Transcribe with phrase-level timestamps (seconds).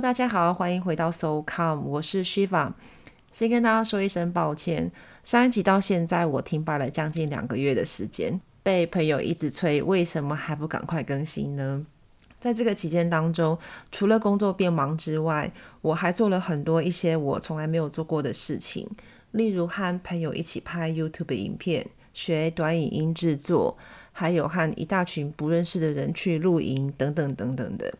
[0.00, 2.72] 大家好，欢迎回到 So Calm，我是 Shiva。
[3.30, 4.90] 先跟大家说一声抱歉，
[5.24, 11.84] 上一集到现在我停摆了将近两个月的时间，被朋友一直催，为什么还不赶快更新呢？
[12.38, 13.58] 在这个期间当中，
[13.92, 15.52] 除了工作变忙之外，
[15.82, 18.88] 我还做了很多一些我从来没有做过的事情，
[19.32, 23.76] 例如和朋友一起拍 YouTube 影片，学短影音制作，
[24.12, 27.92] 还有和一大群不认识的人去露营，等等等等的。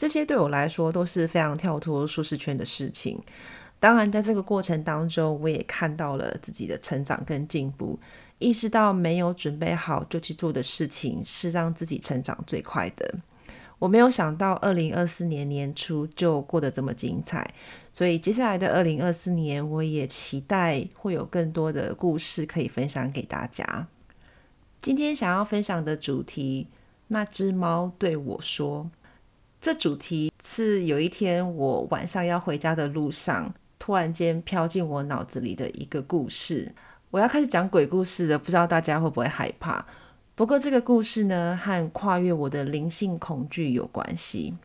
[0.00, 3.20] 这些对我来说都是非常跳脱舒适圈的事情。
[3.78, 8.00] 当然，在这个过程当中，我也看到了自己的成长跟进步，
[8.38, 13.14] 意识到没有准备好就去做的事情是让自己成长最快的。
[13.78, 17.52] 我没有想到二零二四年年初就过得这么精彩，
[17.92, 23.86] 所以接下来的二零二四年，我也期待会有更多的故事可以分享给大家。
[24.80, 26.68] 今天想要分享的主题，
[27.08, 28.90] 那只猫对我说。
[29.60, 36.74] 这主题是有一天我晚上要回家的路上，突然间飘进我脑子里的一个故事。
[37.10, 39.84] 我要开始讲鬼故事了，不知道大家会不会害怕？
[40.34, 44.56] 不过这个故事呢，和跨越我的灵性恐惧有关系。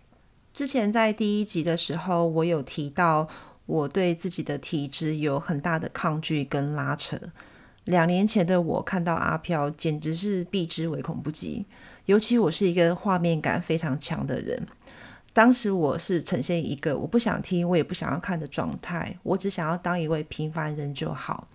[0.54, 3.28] 之前在第一集的时候，我有提到
[3.66, 7.20] 我对自己的体质有很大的抗拒跟拉扯。
[7.84, 11.66] 两年前的我看到阿飘，简直是避之唯恐不及。
[12.06, 14.68] 尤其我是一个画面感非常强的人，
[15.36, 21.50] 当时我是呈现一个我不想听，我也不想要看的状态，我只想要当一位平凡人就好。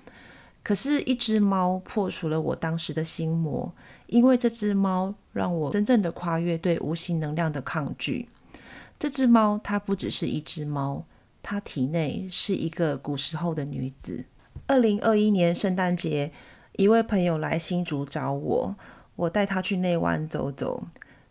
[0.62, 3.72] 可是，一只猫破除了我当时的心魔，
[4.06, 8.28] 因为这只猫让我真正的跨越对无形能量的抗拒。
[8.98, 11.06] 这只猫它不只是一只猫，
[11.42, 14.27] 它体内是一个古时候的女子。
[14.67, 16.31] 二零二一年圣诞节，
[16.72, 18.77] 一位朋友来新竹找我。
[19.17, 20.84] 我带他去内湾走走。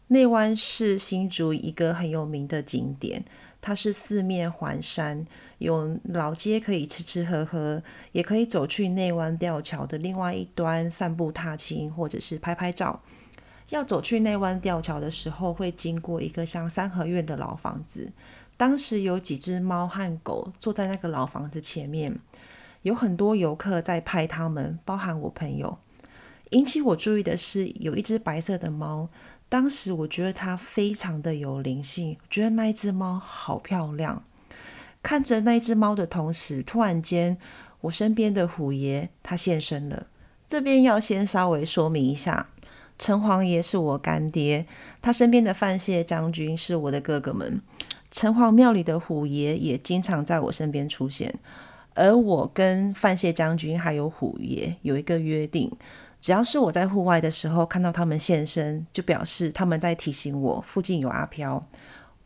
[0.10, 3.24] 内湾是新竹一个很有名的景点，
[3.62, 5.24] 它是四面环山，
[5.59, 13.02] 有老街可以吃吃喝喝，也可以走去内湾吊桥的另外一端散步踏青，或者是拍拍照。
[13.69, 18.12] 要走去内湾吊桥的时候，会经过一个像三合院的老房子。
[18.58, 22.18] 当时有几只猫和狗坐在那个老房子前面，
[22.81, 25.78] 有很多游客在拍它们，包含我朋友。
[26.50, 29.08] 引起我注意的是，有一只白色的猫。
[29.50, 34.24] 当时我觉得它非常的有灵性，觉得那一只猫好漂亮。
[35.02, 37.38] 看着那一只猫的同时，突然间，
[37.82, 40.08] 我身边的虎爷他现身了。
[40.46, 42.50] 这边要先稍微说明一下，
[43.00, 44.66] 城隍爷是我干爹，
[45.02, 47.62] 他身边的范谢将军是我的哥哥们。
[48.12, 51.40] 城隍庙里的虎爷也经常在我身边出现，
[51.96, 55.72] 而我跟范谢将军还有虎爷有一个约定。
[56.19, 61.66] 只要是我在户外的时候看到他们现身，就表示他们在提醒我附近有阿飘。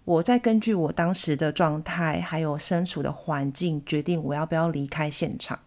[0.05, 5.59] 我在根据我当时的状态还有身处的环境，决定我要不要离开现场。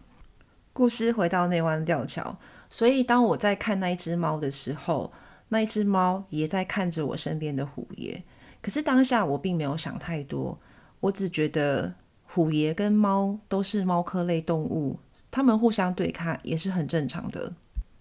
[0.73, 2.37] 故事回到内湾吊桥，
[2.69, 5.11] 所以当我在看那一只猫的时候，
[5.49, 8.23] 那一只猫也在看着我身边的虎爷。
[8.61, 10.59] 可是当下我并没有想太多，
[10.99, 11.95] 我只觉得
[12.25, 14.99] 虎爷跟猫都是猫科类动物，
[15.31, 17.53] 它们互相对抗也是很正常的。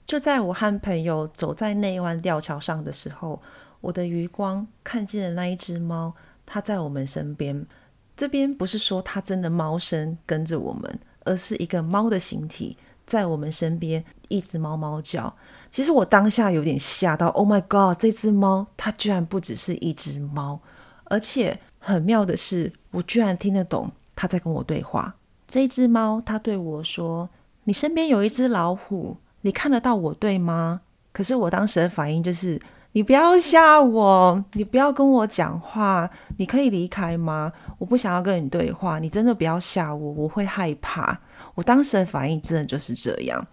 [0.06, 3.42] 就在我和朋友走在内湾吊桥上的时候，
[3.80, 6.14] 我的余光看见了那一只猫，
[6.46, 7.66] 它在我们身边。
[8.16, 15.36] 这边不是说它真的猫身跟着我们，而是一个猫的形体在我们身边一直猫猫叫。
[15.70, 17.98] 其实我当下有点吓到，Oh my god！
[18.00, 20.60] 这只猫它居然不只是一只猫，
[21.04, 25.16] 而且很妙的是，我居然听得懂它在跟我对话。
[25.48, 27.28] 这只猫它对我说
[27.64, 30.80] ：“你身边有一只老虎。”你看得到我对吗？
[31.12, 37.52] 可是我当时的反应就是，你不要吓我，你不要跟我讲话，你可以离开吗？
[37.78, 41.20] 我不想要跟你对话，你真的不要吓我，我会害怕。
[41.54, 43.46] 我当时的反应真的就是这样。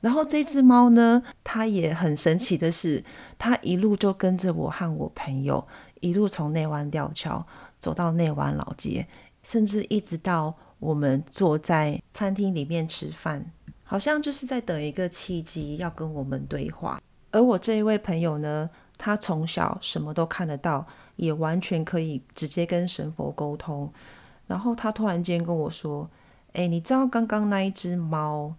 [0.00, 3.02] 然后这只猫呢，它也很神奇的是，
[3.38, 5.66] 它一路就跟着我和我朋友，
[6.00, 7.46] 一路从内湾吊桥
[7.78, 9.06] 走到内湾老街，
[9.42, 13.50] 甚至一直到我们坐在餐厅里面吃饭。
[13.90, 17.02] 好像就是在等一个契机，要跟我们对话。
[17.32, 23.92] 而我这一位朋友呢，他从小什么都看得到，也完全可以直接跟神佛沟通。
[24.46, 26.08] 然后他突然间跟我说
[26.54, 28.54] ：“哎，你知道刚刚那一只猫？”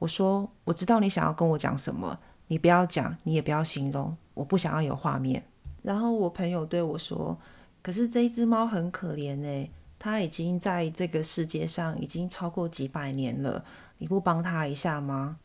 [0.00, 2.18] 我说：“我知道你想要跟我讲什么，
[2.48, 5.44] 你不要讲，你也不要形容，我不想要有画面。”
[5.82, 7.38] 然后我朋友对我说
[7.84, 9.70] ：“可是这一只猫很可怜哎，
[10.00, 13.64] 它已经在这个世界上已经超过几百年了。”
[14.02, 15.36] 你不帮他一下吗？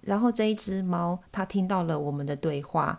[0.00, 2.98] 然后这一只猫，它听到了我们的对话，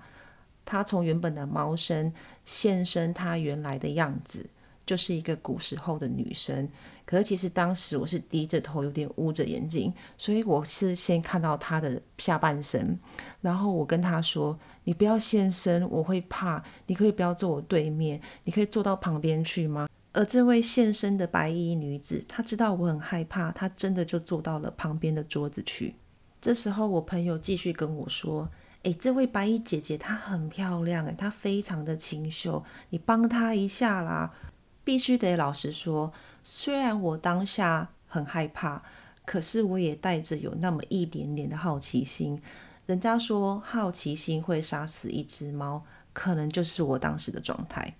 [0.63, 2.13] 它从原本的猫身
[2.45, 4.47] 现身它原来的样子，
[4.85, 6.69] 就是一个古时候的女生。
[7.03, 12.95] 可是其实当时我是低着头，有点捂着眼睛，所以我是先看到她的下半身。
[13.41, 14.55] 然后我跟她说
[14.85, 16.63] ：“你不要现身，我会怕。
[16.85, 25.93] 你可以不要坐我对面，你可以坐到旁边去吗？”而这位现身的白衣女子，她知道我很害怕，她真的就坐到了旁边的桌子去。
[26.41, 28.49] 这时候我朋友继续跟我说。
[28.81, 34.33] 哎，这位白衣姐姐她很漂亮，哎，她非常的清秀，你帮她一下啦。
[34.83, 36.11] 必须得老实说，
[36.43, 38.81] 虽然我当下很害怕，
[39.23, 42.41] 可是我也带着有那么一点点的好奇心。
[42.87, 47.95] 人家说好奇心会杀死一只猫，可能就是我当时的状态。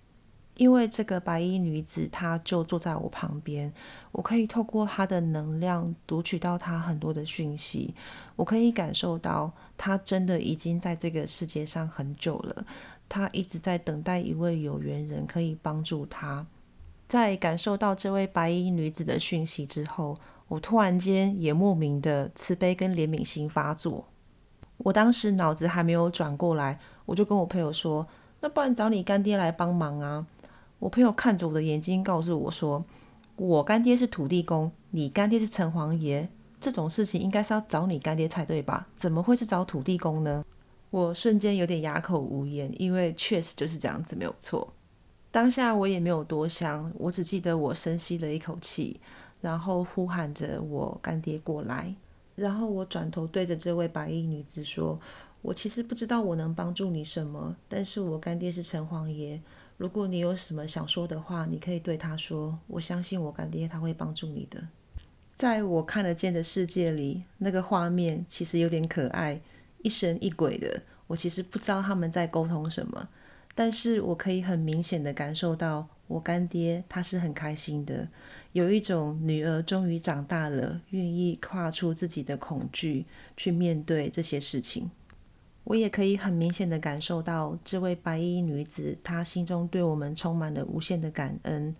[0.57, 3.71] 因为这个白衣女子，她就坐在我旁边，
[4.11, 7.93] 我可以透过她的能量读取到她很多的讯息，
[8.35, 12.65] 我可以感受到她真的已经在这个世界上很久了，
[13.07, 16.45] 她一直在等待一位有缘人可以帮助她。
[17.07, 20.17] 在感受到这位白衣女子的讯息之后，
[20.47, 24.05] 我突然间也莫名的慈悲跟怜悯心发作。
[24.77, 28.07] 我当时脑子还没有转过来，我就跟我朋友说
[28.41, 30.25] ：“那不然找你干爹来帮忙啊。”
[30.79, 32.85] 我朋友看着我的眼睛，告诉我说
[33.35, 36.27] ：“我干爹是土地公，你干爹是城隍爷，
[36.61, 38.87] 这种事情应该是要找你干爹才对吧？
[38.95, 40.45] 怎么会是找土地公呢？”
[40.89, 44.71] 我瞬间有点哑口无言，因为确实就是这样子，没有错。
[45.31, 48.99] 当下我也没有多想，我只记得我深吸了一口气，
[49.41, 51.93] 然后呼喊着我干爹过来，
[52.35, 54.97] 然后我转头对着这位白衣女子说
[55.41, 59.41] ：“我其实不知道我能帮助你什么，但是我干爹是城隍爷。”
[59.77, 62.57] 如果你有什么想说的话，你可以对他说。
[62.65, 64.67] 我相信我干爹他会帮助你的。
[65.35, 69.39] 在我看得见的世界里，那个画面其实有点可爱，
[69.83, 70.81] 一神一鬼的。
[71.05, 73.07] 我其实不知道他们在沟通什么，
[73.53, 78.07] 但是我可以很明显的感受到，我干爹他是很开心的，
[78.53, 83.05] 有一种女儿终于长大了，愿意跨出自己的恐惧
[83.37, 84.89] 去面对这些事情。
[85.67, 91.75] 我也可以很明显的感受到，这位白衣女子她心中对我们充满了无限的感恩。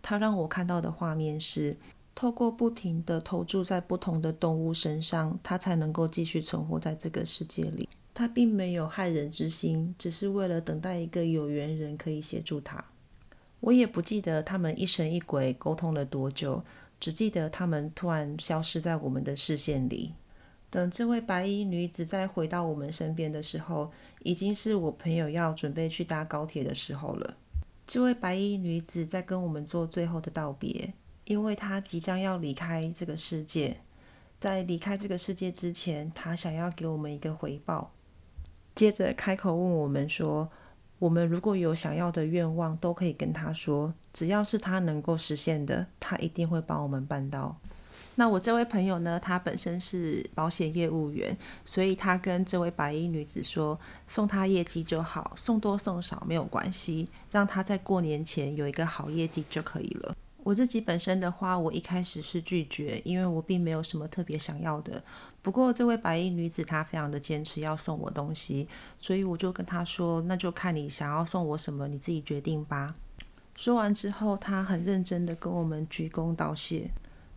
[0.00, 1.76] 她让我看到的画面是，
[2.14, 7.86] 透过不停的投注在不同的动物身上，她才能够继续存活在这个世界里。
[8.14, 12.82] 她并没有害人之心，只是为了等待一个有缘人可以协助她。
[13.60, 16.64] 我也不记得他们一神一鬼沟通了多久，
[16.98, 20.14] 只记得他们突然消失在我们的视线里。
[20.76, 23.90] 等这位白衣女子再回到我们身边的时候，
[24.22, 27.34] 已经是我朋友要准备去搭高铁的时候了。
[27.86, 30.92] 这位白衣女子在跟我们做最后的道别，
[31.24, 33.78] 因为她即将要离开这个世界。
[34.38, 37.94] 在离开这个世界之前，她想要给我们一个回报。
[38.74, 40.50] 接着开口问我们说
[41.00, 47.56] ：“我们如果有想要的愿望，都可以跟她说，只要是她能够实现的，她一定会帮我们办到。”
[48.18, 49.20] 那我这位朋友呢？
[49.20, 51.36] 他本身是保险业务员，
[51.66, 53.78] 所以他跟这位白衣女子说，
[54.08, 60.16] 送他业绩就好，送多送少没有关系，让他在过年前有一个好业绩就可以了。
[60.42, 65.02] 我自己本身的话，我一开始是拒绝，因为我并没有什么特别想要的。
[65.42, 72.94] 不过这位白衣女子她非常的坚持要送我东西，所以我就跟她说，那就看你想要送我什么，你自己决定吧。
[73.56, 76.90] 说完之后，她很认真的跟我们鞠躬道谢。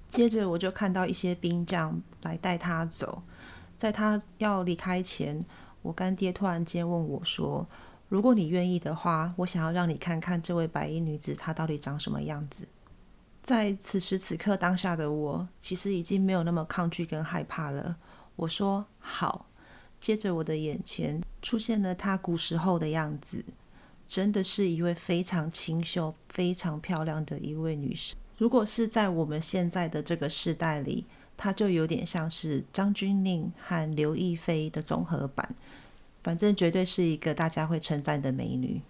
[0.10, 3.22] 接着我就看到一些兵将来带他走，
[3.78, 5.46] 在他要离开前，
[5.84, 7.66] 我干爹突然间问我说
[8.10, 12.68] ：“如果你愿意的话，我想要让你看看这位白衣女子她到底长什么样子。”
[13.42, 17.96] 在此时此刻当下的我，其实已经没有那么抗拒跟害怕了。
[18.36, 19.46] 我说：“好。”
[20.02, 23.46] 接着我的眼前出现了她古时候的样子，
[24.08, 28.16] 真的是一位非常清秀、非常漂亮的一位女士。
[28.40, 31.06] 如果是在我们现在的这个时代里，
[31.36, 35.54] 她就有点像是张钧甯和刘亦菲的综合版，
[36.24, 38.82] 反正绝对是一个大家会称赞的美女。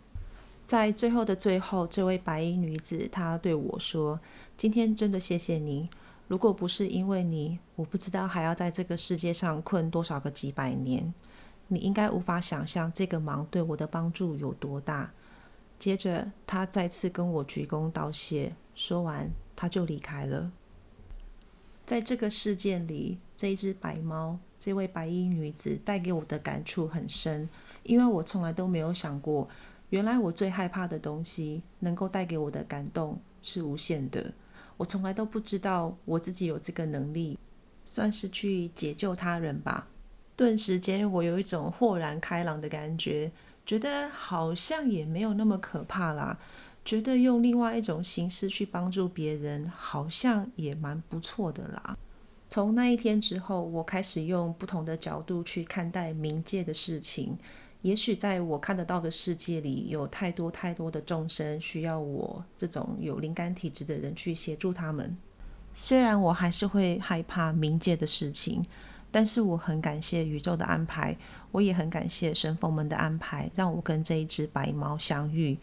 [0.67, 4.19] 在最后的最后，这位白衣女子她对我说
[4.55, 5.89] ：“今天真的谢谢你，
[6.27, 11.11] 如果不是因为你，我不知道还要在这个世界上困多少个几百年。
[11.69, 15.11] 你应该无法想象这个忙对我的帮助有多大。”
[15.79, 18.53] 接着，她再次跟我鞠躬道谢。
[18.79, 20.53] 说完，他就离开了。
[21.85, 27.49] 在这个事件里，这一只白猫，这位白衣女子带给我的感触很深，
[27.83, 29.49] 因为我从来都没有想过，
[29.89, 34.31] 原来我最害怕的东西能够带给我的感动是无限的。
[34.77, 37.37] 我从来都不知道我自己有这个能力，
[37.83, 39.89] 算是去解救他人吧。
[40.37, 43.29] 顿时间，我有一种豁然开朗的感觉，
[43.65, 46.39] 觉得好像也没有那么可怕啦。
[46.89, 51.95] 觉得用另外一种形式去帮助别人，好像也蛮不错的啦。
[52.47, 57.37] 从那一天之后，我开始用不同的角度去看待冥界的事情。
[57.83, 65.15] 也许在我看得到的世界里，有太多太多的众生需要我这种有灵感体质的人去协助他们。
[65.71, 68.65] 虽然我还是会害怕冥界的事情，
[69.11, 71.15] 但是我很感谢宇宙的安排，
[71.51, 75.55] 我也很感谢神佛们的安排，让我跟这一只白猫相遇。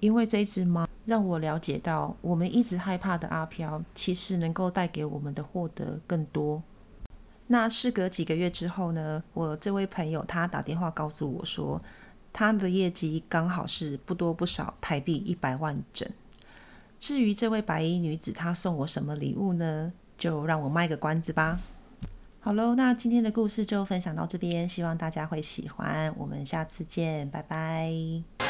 [0.00, 6.62] 因为这只猫让我了解到，我们一直害怕的阿飘，其实能够带给我们的获得更多。
[7.46, 9.22] 那事隔几个月之后呢？
[9.34, 11.82] 我这位朋友他打电话告诉我说，
[12.32, 16.08] 他的业绩刚好是不多不少台币一百万整。
[16.98, 19.92] 至于这位白衣女子她送我什么礼物呢？
[20.16, 21.58] 就让我卖个关子吧。
[22.40, 26.14] 好喽，那今天的故事就分享到这边，希望大家会喜欢。
[26.16, 28.49] 我们下次见，拜拜。